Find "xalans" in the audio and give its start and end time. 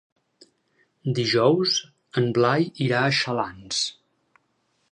3.19-3.83